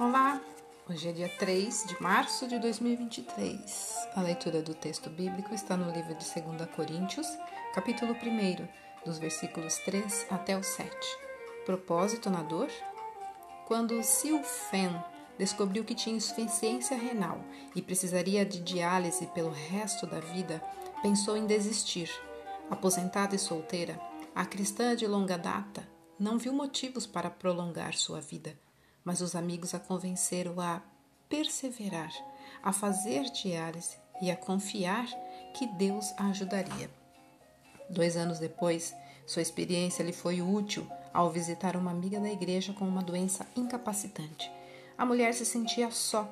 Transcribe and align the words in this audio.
Olá, 0.00 0.40
hoje 0.88 1.10
é 1.10 1.12
dia 1.12 1.28
3 1.28 1.84
de 1.86 2.02
março 2.02 2.48
de 2.48 2.58
2023. 2.58 4.08
A 4.16 4.22
leitura 4.22 4.62
do 4.62 4.72
texto 4.72 5.10
bíblico 5.10 5.54
está 5.54 5.76
no 5.76 5.92
livro 5.92 6.14
de 6.14 6.24
2 6.24 6.70
Coríntios, 6.74 7.26
capítulo 7.74 8.14
1, 8.14 9.04
dos 9.04 9.18
versículos 9.18 9.76
3 9.80 10.28
até 10.30 10.56
o 10.56 10.62
7. 10.62 10.90
Propósito 11.66 12.30
na 12.30 12.42
dor? 12.42 12.70
Quando 13.66 14.02
Silfen 14.02 14.88
descobriu 15.38 15.84
que 15.84 15.94
tinha 15.94 16.16
insuficiência 16.16 16.96
renal 16.96 17.38
e 17.76 17.82
precisaria 17.82 18.42
de 18.42 18.58
diálise 18.58 19.26
pelo 19.26 19.50
resto 19.50 20.06
da 20.06 20.18
vida, 20.18 20.62
pensou 21.02 21.36
em 21.36 21.44
desistir. 21.44 22.10
Aposentada 22.70 23.36
e 23.36 23.38
solteira, 23.38 24.00
a 24.34 24.46
cristã 24.46 24.96
de 24.96 25.06
longa 25.06 25.36
data 25.36 25.86
não 26.18 26.38
viu 26.38 26.54
motivos 26.54 27.06
para 27.06 27.28
prolongar 27.28 27.92
sua 27.92 28.22
vida 28.22 28.56
mas 29.10 29.20
os 29.20 29.34
amigos 29.34 29.74
a 29.74 29.80
convenceram 29.80 30.60
a 30.60 30.80
perseverar, 31.28 32.12
a 32.62 32.72
fazer 32.72 33.24
diálise 33.24 33.96
e 34.22 34.30
a 34.30 34.36
confiar 34.36 35.04
que 35.52 35.66
Deus 35.66 36.14
a 36.16 36.28
ajudaria. 36.28 36.88
Dois 37.88 38.16
anos 38.16 38.38
depois, 38.38 38.94
sua 39.26 39.42
experiência 39.42 40.04
lhe 40.04 40.12
foi 40.12 40.40
útil 40.40 40.86
ao 41.12 41.28
visitar 41.28 41.74
uma 41.74 41.90
amiga 41.90 42.20
da 42.20 42.30
igreja 42.30 42.72
com 42.72 42.86
uma 42.86 43.02
doença 43.02 43.44
incapacitante. 43.56 44.48
A 44.96 45.04
mulher 45.04 45.34
se 45.34 45.44
sentia 45.44 45.90
só 45.90 46.30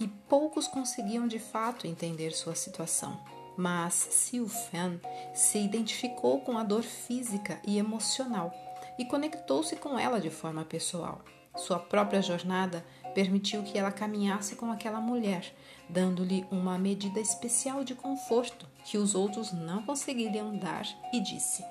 e 0.00 0.08
poucos 0.08 0.66
conseguiam 0.66 1.28
de 1.28 1.38
fato 1.38 1.86
entender 1.86 2.30
sua 2.30 2.54
situação. 2.54 3.20
Mas 3.54 3.92
Silfen 3.92 4.98
se 5.34 5.58
identificou 5.58 6.40
com 6.40 6.56
a 6.56 6.64
dor 6.64 6.84
física 6.84 7.60
e 7.66 7.76
emocional 7.76 8.50
e 8.98 9.04
conectou-se 9.04 9.76
com 9.76 9.98
ela 9.98 10.18
de 10.18 10.30
forma 10.30 10.64
pessoal. 10.64 11.20
Sua 11.56 11.78
própria 11.78 12.20
jornada 12.20 12.84
permitiu 13.14 13.62
que 13.62 13.78
ela 13.78 13.92
caminhasse 13.92 14.56
com 14.56 14.72
aquela 14.72 15.00
mulher, 15.00 15.54
dando-lhe 15.88 16.44
uma 16.50 16.76
medida 16.76 17.20
especial 17.20 17.84
de 17.84 17.94
conforto 17.94 18.66
que 18.84 18.98
os 18.98 19.14
outros 19.14 19.52
não 19.52 19.82
conseguiriam 19.82 20.56
dar, 20.56 20.84
e 21.12 21.20
disse: 21.20 21.64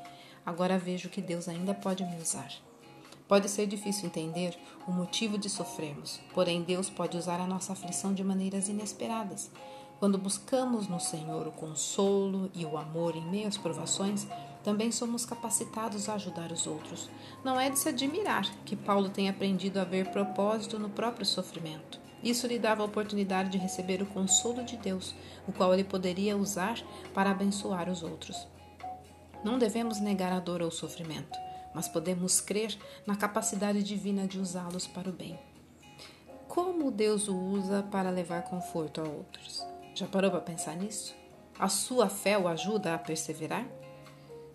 Agora 0.46 0.80
vejo 0.80 1.10
que 1.10 1.22
Deus 1.22 1.48
ainda 1.48 1.74
pode 1.74 2.04
me 2.06 2.16
usar. 2.16 2.52
Pode 3.28 3.50
ser 3.50 3.68
difícil 3.68 4.08
entender 4.08 4.58
o 4.88 4.92
motivo 4.92 5.38
de 5.38 5.50
sofrermos, 5.50 6.20
porém 6.34 6.62
Deus 6.62 6.90
pode 6.90 7.18
usar 7.18 7.40
a 7.40 7.48
nossa 7.48 7.74
aflição 7.74 8.14
de 8.14 8.24
maneiras 8.24 8.70
inesperadas. 8.70 9.52
Quando 10.00 10.18
buscamos 10.18 10.88
no 10.88 11.00
Senhor 11.00 11.48
o 11.48 11.52
consolo 11.52 12.52
e 12.54 12.66
o 12.66 12.78
amor 12.78 13.16
em 13.16 13.26
meio 13.26 13.48
às 13.48 13.58
provações, 13.58 14.28
também 14.64 14.92
somos 14.92 15.26
capacitados 15.26 16.08
a 16.08 16.14
ajudar 16.14 16.52
os 16.52 16.66
outros. 16.66 17.10
Não 17.44 17.60
é 17.60 17.70
de 17.70 17.78
se 17.78 17.90
admirar 17.90 18.50
que 18.66 18.76
Paulo 18.76 19.10
tenha 19.10 19.32
aprendido 19.32 19.80
a 19.80 19.84
ver 19.84 20.12
propósito 20.12 20.80
no 20.80 20.90
próprio 20.90 21.26
sofrimento. 21.26 22.00
Isso 22.24 22.48
lhe 22.48 22.58
dava 22.58 22.82
a 22.82 22.86
oportunidade 22.86 23.50
de 23.50 23.58
receber 23.58 24.02
o 24.02 24.06
consolo 24.06 24.64
de 24.64 24.78
Deus, 24.78 25.14
o 25.46 25.52
qual 25.52 25.74
ele 25.74 25.84
poderia 25.84 26.38
usar 26.38 26.80
para 27.14 27.32
abençoar 27.32 27.90
os 27.90 28.02
outros. 28.02 28.48
Não 29.44 29.60
devemos 29.60 30.00
negar 30.00 30.32
a 30.32 30.40
dor 30.40 30.62
ou 30.62 30.70
o 30.70 30.72
sofrimento, 30.72 31.38
mas 31.76 31.90
podemos 31.90 32.40
crer 32.40 32.78
na 33.06 33.18
capacidade 33.18 33.84
divina 33.84 34.26
de 34.26 34.40
usá-los 34.40 34.88
para 34.88 35.10
o 35.10 35.14
bem. 35.14 35.38
Como 36.48 36.92
Deus 36.92 37.28
o 37.28 37.36
usa 37.36 37.84
para 37.84 38.10
levar 38.10 38.44
conforto 38.44 39.02
a 39.02 39.04
outros? 39.04 39.66
Já 39.94 40.08
parou 40.08 40.32
para 40.32 40.40
pensar 40.40 40.78
nisso? 40.78 41.14
A 41.60 41.68
sua 41.68 42.08
fé 42.08 42.38
o 42.38 42.48
ajuda 42.48 42.94
a 42.94 42.98
perseverar? 42.98 43.66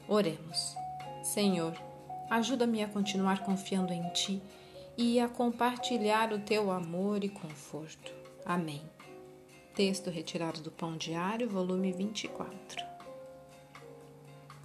Oremos. 0.09 0.75
Senhor, 1.23 1.75
ajuda-me 2.31 2.83
a 2.83 2.89
continuar 2.89 3.45
confiando 3.45 3.93
em 3.93 4.09
Ti 4.11 4.43
e 4.97 5.21
a 5.21 5.29
compartilhar 5.29 6.33
o 6.33 6.39
Teu 6.39 6.71
amor 6.71 7.23
e 7.23 7.29
conforto. 7.29 8.11
Amém. 8.45 8.83
Texto 9.75 10.09
retirado 10.09 10.63
do 10.63 10.71
Pão 10.71 10.97
Diário, 10.97 11.49
volume 11.49 11.93
24. 11.93 12.98